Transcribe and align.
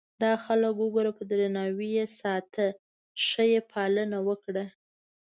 دا 0.23 0.33
خلک 0.45 0.73
وګوره 0.79 1.11
په 1.17 1.23
درناوي 1.29 1.89
یې 1.97 2.05
ساته 2.19 2.65
ښه 3.27 3.43
یې 3.51 3.61
پالنه 3.71 4.17
وکړه. 4.27 4.65